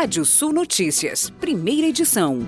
Rádio 0.00 0.24
Sul 0.24 0.52
Notícias, 0.52 1.28
primeira 1.28 1.88
edição. 1.88 2.38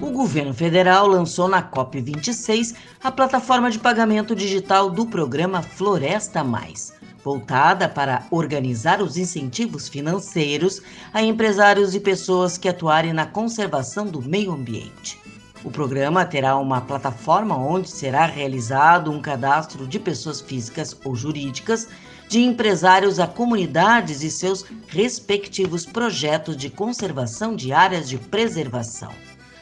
O 0.00 0.10
governo 0.10 0.52
federal 0.52 1.06
lançou 1.06 1.46
na 1.46 1.62
COP26 1.62 2.74
a 3.00 3.12
plataforma 3.12 3.70
de 3.70 3.78
pagamento 3.78 4.34
digital 4.34 4.90
do 4.90 5.06
programa 5.06 5.62
Floresta 5.62 6.42
Mais, 6.42 6.92
voltada 7.22 7.88
para 7.88 8.26
organizar 8.32 9.00
os 9.00 9.16
incentivos 9.16 9.88
financeiros 9.88 10.82
a 11.12 11.22
empresários 11.22 11.94
e 11.94 12.00
pessoas 12.00 12.58
que 12.58 12.68
atuarem 12.68 13.12
na 13.12 13.24
conservação 13.24 14.04
do 14.04 14.20
meio 14.20 14.50
ambiente. 14.50 15.23
O 15.64 15.70
programa 15.70 16.26
terá 16.26 16.58
uma 16.58 16.82
plataforma 16.82 17.56
onde 17.56 17.88
será 17.88 18.26
realizado 18.26 19.10
um 19.10 19.20
cadastro 19.20 19.86
de 19.86 19.98
pessoas 19.98 20.42
físicas 20.42 20.94
ou 21.02 21.16
jurídicas, 21.16 21.88
de 22.28 22.40
empresários 22.40 23.18
a 23.18 23.26
comunidades 23.26 24.22
e 24.22 24.30
seus 24.30 24.62
respectivos 24.86 25.86
projetos 25.86 26.54
de 26.54 26.68
conservação 26.68 27.56
de 27.56 27.72
áreas 27.72 28.06
de 28.06 28.18
preservação. 28.18 29.10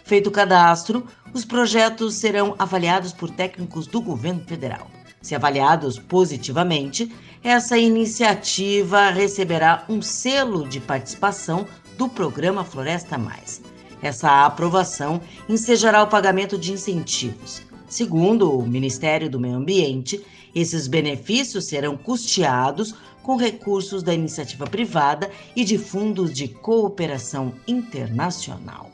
Feito 0.02 0.26
o 0.26 0.32
cadastro, 0.32 1.06
os 1.32 1.44
projetos 1.44 2.16
serão 2.16 2.56
avaliados 2.58 3.12
por 3.12 3.30
técnicos 3.30 3.86
do 3.86 4.00
governo 4.00 4.42
federal. 4.44 4.88
Se 5.20 5.36
avaliados 5.36 6.00
positivamente, 6.00 7.14
essa 7.44 7.78
iniciativa 7.78 9.08
receberá 9.10 9.84
um 9.88 10.02
selo 10.02 10.68
de 10.68 10.80
participação 10.80 11.64
do 11.96 12.08
programa 12.08 12.64
Floresta 12.64 13.16
Mais 13.16 13.62
essa 14.02 14.44
aprovação 14.44 15.20
ensejará 15.48 16.02
o 16.02 16.08
pagamento 16.08 16.58
de 16.58 16.72
incentivos. 16.72 17.62
Segundo 17.88 18.58
o 18.58 18.66
Ministério 18.66 19.30
do 19.30 19.38
Meio 19.38 19.54
Ambiente, 19.54 20.20
esses 20.54 20.86
benefícios 20.86 21.66
serão 21.66 21.96
custeados 21.96 22.94
com 23.22 23.36
recursos 23.36 24.02
da 24.02 24.12
iniciativa 24.12 24.66
privada 24.66 25.30
e 25.54 25.64
de 25.64 25.78
fundos 25.78 26.32
de 26.32 26.48
cooperação 26.48 27.54
internacional. 27.66 28.90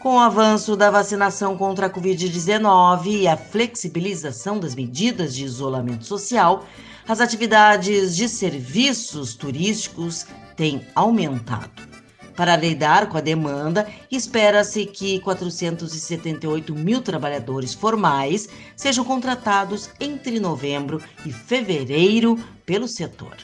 Com 0.00 0.16
o 0.16 0.20
avanço 0.20 0.76
da 0.76 0.90
vacinação 0.90 1.56
contra 1.56 1.86
a 1.86 1.90
Covid-19 1.90 3.22
e 3.22 3.26
a 3.26 3.36
flexibilização 3.36 4.60
das 4.60 4.74
medidas 4.74 5.34
de 5.34 5.44
isolamento 5.44 6.04
social, 6.04 6.66
as 7.08 7.20
atividades 7.20 8.14
de 8.14 8.28
serviços 8.28 9.34
turísticos 9.34 10.26
têm 10.56 10.86
aumentado. 10.94 12.03
Para 12.36 12.56
lidar 12.56 13.08
com 13.08 13.16
a 13.16 13.20
demanda, 13.20 13.86
espera-se 14.10 14.86
que 14.86 15.20
478 15.20 16.74
mil 16.74 17.00
trabalhadores 17.00 17.72
formais 17.72 18.48
sejam 18.76 19.04
contratados 19.04 19.88
entre 20.00 20.40
novembro 20.40 21.00
e 21.24 21.32
fevereiro 21.32 22.36
pelo 22.66 22.88
setor. 22.88 23.36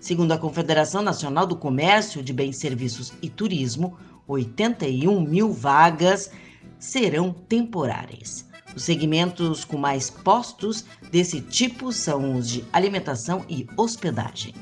Segundo 0.00 0.32
a 0.32 0.38
Confederação 0.38 1.00
Nacional 1.00 1.46
do 1.46 1.56
Comércio 1.56 2.22
de 2.22 2.32
Bens, 2.32 2.56
Serviços 2.56 3.12
e 3.22 3.30
Turismo, 3.30 3.96
81 4.26 5.20
mil 5.20 5.52
vagas 5.52 6.30
serão 6.76 7.32
temporárias. 7.32 8.46
Os 8.74 8.82
segmentos 8.82 9.64
com 9.64 9.76
mais 9.76 10.10
postos 10.10 10.84
desse 11.10 11.40
tipo 11.40 11.92
são 11.92 12.36
os 12.36 12.48
de 12.48 12.64
alimentação 12.72 13.44
e 13.48 13.66
hospedagem. 13.76 14.52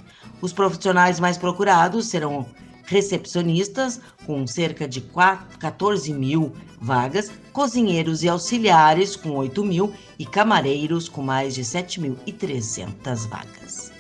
Os 0.43 0.53
profissionais 0.53 1.19
mais 1.19 1.39
procurados 1.39 2.09
serão 2.09 2.47
recepcionistas, 2.92 3.98
com 4.26 4.46
cerca 4.46 4.86
de 4.86 5.00
4, 5.00 5.58
14 5.58 6.12
mil 6.12 6.52
vagas, 6.78 7.30
cozinheiros 7.52 8.22
e 8.22 8.28
auxiliares, 8.28 9.16
com 9.16 9.30
8 9.30 9.64
mil, 9.64 9.92
e 10.18 10.26
camareiros, 10.26 11.08
com 11.08 11.22
mais 11.22 11.54
de 11.54 11.62
7.300 11.62 13.26
vagas. 13.28 13.90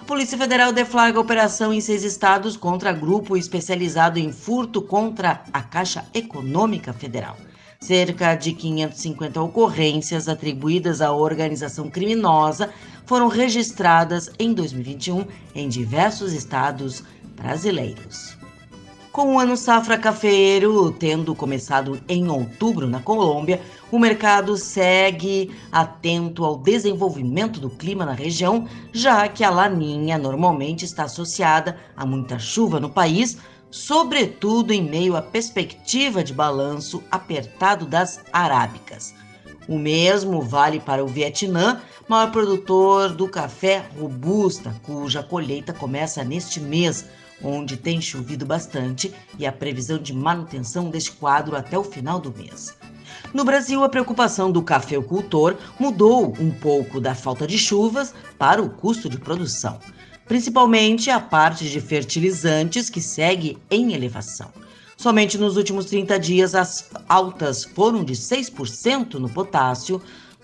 A 0.00 0.04
Polícia 0.04 0.36
Federal 0.36 0.70
deflaga 0.70 1.18
operação 1.18 1.72
em 1.72 1.80
seis 1.80 2.04
estados 2.04 2.58
contra 2.58 2.92
grupo 2.92 3.38
especializado 3.38 4.18
em 4.18 4.30
furto 4.30 4.82
contra 4.82 5.42
a 5.50 5.62
Caixa 5.62 6.04
Econômica 6.12 6.92
Federal. 6.92 7.38
Cerca 7.80 8.34
de 8.34 8.52
550 8.52 9.40
ocorrências 9.40 10.28
atribuídas 10.28 11.00
à 11.00 11.12
organização 11.12 11.88
criminosa 11.88 12.70
foram 13.06 13.28
registradas 13.28 14.30
em 14.38 14.52
2021 14.52 15.26
em 15.54 15.68
diversos 15.68 16.32
estados 16.32 17.02
brasileiros. 17.34 18.36
Com 19.14 19.36
o 19.36 19.38
ano 19.38 19.56
safra 19.56 19.96
cafeiro 19.96 20.90
tendo 20.90 21.36
começado 21.36 22.00
em 22.08 22.28
outubro 22.28 22.88
na 22.88 22.98
Colômbia, 22.98 23.62
o 23.92 23.96
mercado 23.96 24.56
segue 24.56 25.54
atento 25.70 26.44
ao 26.44 26.56
desenvolvimento 26.58 27.60
do 27.60 27.70
clima 27.70 28.04
na 28.04 28.12
região, 28.12 28.66
já 28.92 29.28
que 29.28 29.44
a 29.44 29.50
laninha 29.50 30.18
normalmente 30.18 30.84
está 30.84 31.04
associada 31.04 31.78
a 31.96 32.04
muita 32.04 32.40
chuva 32.40 32.80
no 32.80 32.90
país, 32.90 33.38
sobretudo 33.70 34.72
em 34.72 34.82
meio 34.82 35.14
à 35.14 35.22
perspectiva 35.22 36.24
de 36.24 36.34
balanço 36.34 37.00
apertado 37.08 37.86
das 37.86 38.20
arábicas. 38.32 39.14
O 39.68 39.78
mesmo 39.78 40.42
vale 40.42 40.80
para 40.80 41.04
o 41.04 41.06
Vietnã, 41.06 41.80
maior 42.08 42.32
produtor 42.32 43.14
do 43.14 43.28
café 43.28 43.86
robusta, 43.96 44.74
cuja 44.82 45.22
colheita 45.22 45.72
começa 45.72 46.24
neste 46.24 46.58
mês 46.58 47.06
onde 47.42 47.76
tem 47.76 48.00
chovido 48.00 48.46
bastante 48.46 49.12
e 49.38 49.46
a 49.46 49.52
previsão 49.52 49.98
de 49.98 50.12
manutenção 50.12 50.90
deste 50.90 51.12
quadro 51.12 51.56
até 51.56 51.78
o 51.78 51.84
final 51.84 52.20
do 52.20 52.32
mês. 52.32 52.76
No 53.32 53.44
Brasil, 53.44 53.82
a 53.82 53.88
preocupação 53.88 54.50
do 54.50 54.62
cafeicultor 54.62 55.56
mudou 55.78 56.34
um 56.38 56.50
pouco 56.50 57.00
da 57.00 57.14
falta 57.14 57.46
de 57.46 57.58
chuvas 57.58 58.14
para 58.38 58.62
o 58.62 58.70
custo 58.70 59.08
de 59.08 59.18
produção, 59.18 59.78
principalmente 60.26 61.10
a 61.10 61.20
parte 61.20 61.68
de 61.68 61.80
fertilizantes 61.80 62.88
que 62.88 63.00
segue 63.00 63.58
em 63.70 63.92
elevação. 63.92 64.50
Somente 64.96 65.36
nos 65.36 65.56
últimos 65.56 65.86
30 65.86 66.18
dias, 66.18 66.54
as 66.54 66.90
altas 67.08 67.64
foram 67.64 68.04
de 68.04 68.14
6% 68.14 69.14
no 69.14 69.28
potássio, 69.28 70.00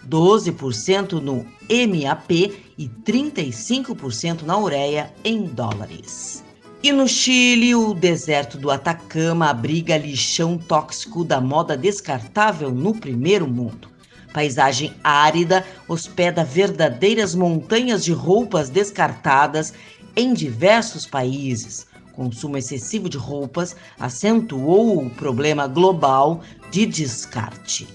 12% 0.07 1.12
no 1.21 1.47
MAP 1.69 2.31
e 2.77 2.89
35% 3.05 4.43
na 4.43 4.59
ureia 4.59 5.12
em 5.25 5.45
dólares. 5.45 6.43
E 6.83 6.93
no 6.93 7.07
Chile, 7.07 7.75
o 7.75 7.93
deserto 7.93 8.57
do 8.57 8.71
Atacama 8.71 9.51
abriga 9.51 9.99
lixão 9.99 10.57
tóxico 10.57 11.23
da 11.23 11.39
moda 11.39 11.77
descartável 11.77 12.71
no 12.71 12.95
primeiro 12.95 13.47
mundo. 13.47 13.91
Paisagem 14.33 14.95
árida 15.05 15.63
hospeda 15.87 16.43
verdadeiras 16.43 17.35
montanhas 17.35 18.03
de 18.03 18.13
roupas 18.13 18.71
descartadas 18.71 19.75
em 20.17 20.33
diversos 20.33 21.05
países. 21.05 21.87
Consumo 22.15 22.57
excessivo 22.57 23.11
de 23.11 23.19
roupas 23.19 23.77
acentuou 23.99 25.05
o 25.05 25.11
problema 25.11 25.67
global 25.67 26.41
de 26.71 26.87
descarte. 26.87 27.87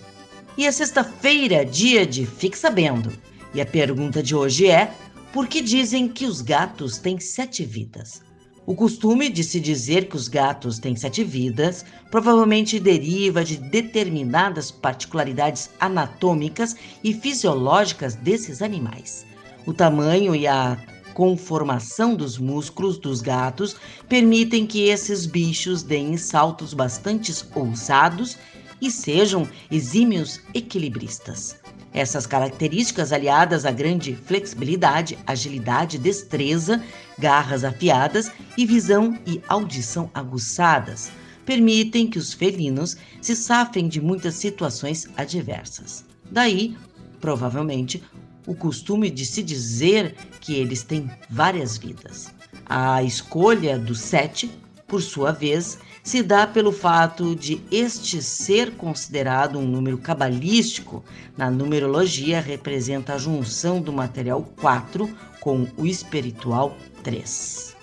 E 0.56 0.68
a 0.68 0.72
sexta-feira, 0.72 1.66
dia 1.66 2.06
de 2.06 2.24
Fique 2.24 2.58
Sabendo. 2.58 3.12
E 3.52 3.60
a 3.60 3.66
pergunta 3.66 4.22
de 4.22 4.36
hoje 4.36 4.68
é: 4.68 4.94
por 5.34 5.48
que 5.48 5.60
dizem 5.60 6.08
que 6.08 6.28
os 6.28 6.40
gatos 6.40 7.00
têm 7.00 7.20
sete 7.20 7.66
vidas? 7.66 8.22
O 8.68 8.74
costume 8.74 9.30
de 9.30 9.44
se 9.44 9.60
dizer 9.60 10.10
que 10.10 10.16
os 10.16 10.28
gatos 10.28 10.80
têm 10.80 10.96
sete 10.96 11.24
vidas 11.24 11.86
provavelmente 12.10 12.80
deriva 12.80 13.44
de 13.44 13.58
determinadas 13.58 14.72
particularidades 14.72 15.70
anatômicas 15.80 16.76
e 17.04 17.14
fisiológicas 17.14 18.16
desses 18.16 18.64
animais. 18.64 19.24
O 19.68 19.74
tamanho 19.74 20.36
e 20.36 20.48
a 20.48 20.84
conformação 21.14 22.16
dos 22.16 22.40
músculos 22.40 22.98
dos 22.98 23.22
gatos 23.22 23.76
permitem 24.10 24.66
que 24.66 24.90
esses 24.90 25.28
bichos 25.28 25.84
deem 25.84 26.18
saltos 26.18 26.74
bastante 26.74 27.32
ousados 27.54 28.36
e 28.82 28.90
sejam 28.90 29.48
exímios 29.70 30.42
equilibristas. 30.56 31.56
Essas 31.96 32.28
características, 32.28 33.14
aliadas 33.14 33.66
à 33.66 33.72
grande 33.72 34.18
flexibilidade, 34.18 35.18
agilidade, 35.26 35.98
destreza, 35.98 36.84
garras 37.18 37.64
afiadas 37.64 38.30
e 38.58 38.66
visão 38.66 39.18
e 39.26 39.42
audição 39.48 40.12
aguçadas, 40.14 41.10
permitem 41.46 42.06
que 42.06 42.20
os 42.20 42.34
felinos 42.34 42.98
se 43.22 43.34
safem 43.34 43.88
de 43.88 44.02
muitas 44.02 44.36
situações 44.36 45.08
adversas. 45.16 46.04
Daí, 46.30 46.76
provavelmente, 47.22 48.04
o 48.46 48.54
costume 48.54 49.10
de 49.10 49.26
se 49.26 49.42
dizer 49.42 50.18
que 50.42 50.54
eles 50.54 50.84
têm 50.84 51.10
várias 51.30 51.78
vidas. 51.78 52.28
A 52.66 53.04
escolha 53.04 53.80
do 53.80 53.96
sete, 53.96 54.52
por 54.86 55.02
sua 55.02 55.32
vez, 55.32 55.80
se 56.06 56.22
dá 56.22 56.46
pelo 56.46 56.72
fato 56.72 57.36
de 57.36 57.60
este 57.72 58.22
ser 58.22 58.76
considerado 58.76 59.58
um 59.58 59.66
número 59.66 59.98
cabalístico. 59.98 61.04
Na 61.36 61.50
numerologia, 61.50 62.40
representa 62.40 63.16
a 63.16 63.18
junção 63.18 63.82
do 63.82 63.92
material 63.92 64.48
4 64.62 65.10
com 65.42 65.68
o 65.76 65.86
espiritual 65.88 66.78
3. 67.02 67.76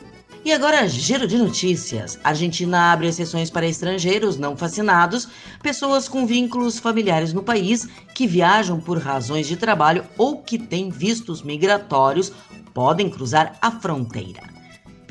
E 0.44 0.52
agora, 0.52 0.88
giro 0.88 1.26
de 1.26 1.36
notícias. 1.36 2.16
A 2.22 2.28
Argentina 2.28 2.92
abre 2.92 3.08
exceções 3.08 3.50
para 3.50 3.66
estrangeiros 3.66 4.36
não 4.36 4.56
fascinados, 4.56 5.28
pessoas 5.60 6.08
com 6.08 6.24
vínculos 6.24 6.78
familiares 6.78 7.32
no 7.32 7.42
país 7.42 7.88
que 8.14 8.28
viajam 8.28 8.80
por 8.80 8.98
razões 8.98 9.48
de 9.48 9.56
trabalho 9.56 10.04
ou 10.16 10.38
que 10.38 10.58
têm 10.58 10.90
vistos 10.90 11.42
migratórios 11.42 12.32
podem 12.72 13.10
cruzar 13.10 13.58
a 13.60 13.70
fronteira. 13.72 14.61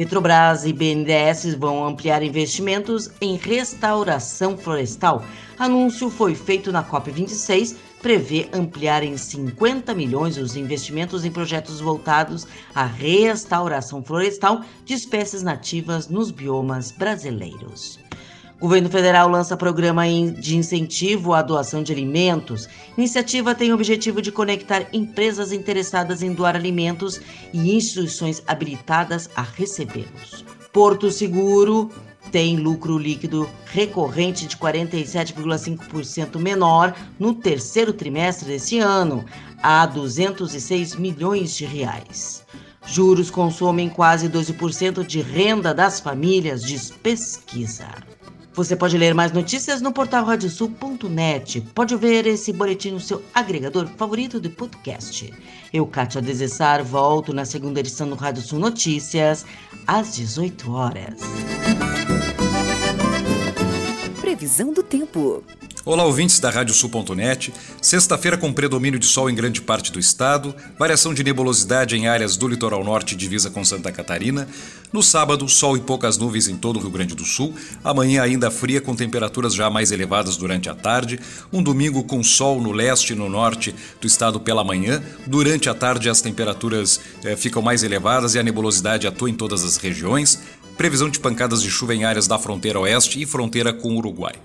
Petrobras 0.01 0.65
e 0.65 0.73
BNDES 0.73 1.53
vão 1.53 1.85
ampliar 1.85 2.23
investimentos 2.23 3.11
em 3.21 3.35
restauração 3.35 4.57
florestal. 4.57 5.23
Anúncio 5.59 6.09
foi 6.09 6.33
feito 6.33 6.71
na 6.71 6.83
COP26, 6.83 7.75
prevê 8.01 8.49
ampliar 8.51 9.03
em 9.03 9.15
50 9.15 9.93
milhões 9.93 10.39
os 10.39 10.55
investimentos 10.55 11.23
em 11.23 11.29
projetos 11.29 11.79
voltados 11.79 12.47
à 12.73 12.83
restauração 12.83 14.03
florestal 14.03 14.63
de 14.83 14.95
espécies 14.95 15.43
nativas 15.43 16.07
nos 16.07 16.31
biomas 16.31 16.91
brasileiros. 16.91 17.99
O 18.61 18.65
governo 18.65 18.91
federal 18.91 19.27
lança 19.27 19.57
programa 19.57 20.03
de 20.39 20.55
incentivo 20.55 21.33
à 21.33 21.41
doação 21.41 21.81
de 21.81 21.91
alimentos. 21.91 22.69
Iniciativa 22.95 23.55
tem 23.55 23.71
o 23.71 23.73
objetivo 23.73 24.21
de 24.21 24.31
conectar 24.31 24.85
empresas 24.93 25.51
interessadas 25.51 26.21
em 26.21 26.31
doar 26.31 26.55
alimentos 26.55 27.19
e 27.51 27.75
instituições 27.75 28.43
habilitadas 28.45 29.27
a 29.35 29.41
recebê-los. 29.41 30.45
Porto 30.71 31.09
Seguro 31.09 31.89
tem 32.31 32.55
lucro 32.55 32.99
líquido 32.99 33.49
recorrente 33.65 34.45
de 34.45 34.55
47,5% 34.55 36.37
menor 36.37 36.95
no 37.17 37.33
terceiro 37.33 37.91
trimestre 37.91 38.47
deste 38.47 38.77
ano, 38.77 39.25
a 39.63 39.87
206 39.87 40.97
milhões 40.97 41.55
de 41.55 41.65
reais. 41.65 42.45
Juros 42.85 43.31
consomem 43.31 43.89
quase 43.89 44.29
12% 44.29 45.03
de 45.03 45.19
renda 45.19 45.73
das 45.73 45.99
famílias, 45.99 46.61
diz 46.61 46.91
pesquisa. 46.91 47.87
Você 48.53 48.75
pode 48.75 48.97
ler 48.97 49.13
mais 49.13 49.31
notícias 49.31 49.81
no 49.81 49.93
portal 49.93 50.25
radiosul.net. 50.25 51.61
Pode 51.73 51.95
ver 51.95 52.27
esse 52.27 52.51
boletim 52.51 52.91
no 52.91 52.99
seu 52.99 53.23
agregador 53.33 53.87
favorito 53.97 54.41
de 54.41 54.49
podcast. 54.49 55.33
Eu, 55.73 55.87
Kátia 55.87 56.21
Desessar, 56.21 56.83
volto 56.83 57.33
na 57.33 57.45
segunda 57.45 57.79
edição 57.79 58.09
do 58.09 58.15
Rádio 58.15 58.43
Sul 58.43 58.59
Notícias, 58.59 59.45
às 59.87 60.15
18 60.15 60.69
horas. 60.69 61.21
Previsão 64.19 64.73
do 64.73 64.83
tempo. 64.83 65.41
Olá, 65.83 66.03
ouvintes 66.03 66.39
da 66.39 66.51
Radiosul.net. 66.51 67.51
Sexta-feira 67.81 68.37
com 68.37 68.53
predomínio 68.53 68.99
de 68.99 69.07
sol 69.07 69.31
em 69.31 69.33
grande 69.33 69.63
parte 69.63 69.91
do 69.91 69.97
estado, 69.97 70.55
variação 70.77 71.11
de 71.11 71.23
nebulosidade 71.23 71.95
em 71.95 72.07
áreas 72.07 72.37
do 72.37 72.47
litoral 72.47 72.83
norte 72.83 73.15
divisa 73.15 73.49
com 73.49 73.65
Santa 73.65 73.91
Catarina. 73.91 74.47
No 74.93 75.01
sábado, 75.01 75.49
sol 75.49 75.75
e 75.75 75.79
poucas 75.79 76.19
nuvens 76.19 76.47
em 76.47 76.55
todo 76.55 76.77
o 76.77 76.79
Rio 76.79 76.91
Grande 76.91 77.15
do 77.15 77.25
Sul. 77.25 77.55
Amanhã 77.83 78.21
ainda 78.21 78.51
fria 78.51 78.79
com 78.79 78.95
temperaturas 78.95 79.55
já 79.55 79.71
mais 79.71 79.91
elevadas 79.91 80.37
durante 80.37 80.69
a 80.69 80.75
tarde. 80.75 81.19
Um 81.51 81.63
domingo 81.63 82.03
com 82.03 82.21
sol 82.21 82.61
no 82.61 82.71
leste 82.71 83.13
e 83.13 83.15
no 83.15 83.27
norte 83.27 83.73
do 83.99 84.05
estado 84.05 84.39
pela 84.39 84.63
manhã. 84.63 85.01
Durante 85.25 85.67
a 85.67 85.73
tarde 85.73 86.11
as 86.11 86.21
temperaturas 86.21 86.99
eh, 87.23 87.35
ficam 87.35 87.59
mais 87.59 87.81
elevadas 87.81 88.35
e 88.35 88.39
a 88.39 88.43
nebulosidade 88.43 89.07
atua 89.07 89.31
em 89.31 89.33
todas 89.33 89.63
as 89.63 89.77
regiões. 89.77 90.43
Previsão 90.77 91.09
de 91.09 91.19
pancadas 91.19 91.61
de 91.61 91.71
chuva 91.71 91.95
em 91.95 92.03
áreas 92.03 92.27
da 92.27 92.37
fronteira 92.37 92.79
oeste 92.79 93.19
e 93.19 93.25
fronteira 93.25 93.73
com 93.73 93.95
o 93.95 93.97
Uruguai. 93.97 94.35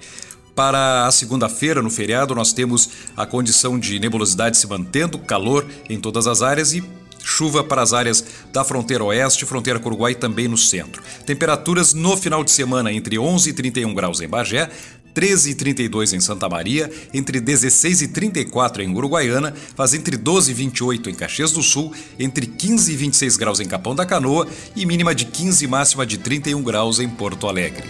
Para 0.56 1.06
a 1.06 1.12
segunda-feira, 1.12 1.82
no 1.82 1.90
feriado, 1.90 2.34
nós 2.34 2.50
temos 2.54 2.88
a 3.14 3.26
condição 3.26 3.78
de 3.78 4.00
nebulosidade 4.00 4.56
se 4.56 4.66
mantendo, 4.66 5.18
calor 5.18 5.66
em 5.90 6.00
todas 6.00 6.26
as 6.26 6.40
áreas 6.40 6.72
e 6.72 6.82
chuva 7.22 7.62
para 7.62 7.82
as 7.82 7.92
áreas 7.92 8.24
da 8.54 8.64
fronteira 8.64 9.04
oeste, 9.04 9.44
fronteira 9.44 9.78
com 9.78 9.90
o 9.90 9.92
Uruguai 9.92 10.14
também 10.14 10.48
no 10.48 10.56
centro. 10.56 11.02
Temperaturas 11.26 11.92
no 11.92 12.16
final 12.16 12.42
de 12.42 12.50
semana 12.50 12.90
entre 12.90 13.18
11 13.18 13.50
e 13.50 13.52
31 13.52 13.92
graus 13.92 14.22
em 14.22 14.28
Bagé, 14.28 14.70
13 15.12 15.50
e 15.50 15.54
32 15.54 16.14
em 16.14 16.20
Santa 16.20 16.48
Maria, 16.48 16.90
entre 17.12 17.38
16 17.38 18.00
e 18.02 18.08
34 18.08 18.82
em 18.82 18.94
Uruguaiana, 18.94 19.52
faz 19.74 19.92
entre 19.92 20.16
12 20.16 20.52
e 20.52 20.54
28 20.54 21.10
em 21.10 21.14
Caxias 21.14 21.52
do 21.52 21.62
Sul, 21.62 21.92
entre 22.18 22.46
15 22.46 22.92
e 22.92 22.96
26 22.96 23.36
graus 23.36 23.60
em 23.60 23.66
Capão 23.66 23.94
da 23.94 24.06
Canoa 24.06 24.48
e 24.74 24.86
mínima 24.86 25.14
de 25.14 25.26
15 25.26 25.64
e 25.64 25.68
máxima 25.68 26.06
de 26.06 26.16
31 26.16 26.62
graus 26.62 26.98
em 26.98 27.08
Porto 27.10 27.46
Alegre. 27.46 27.84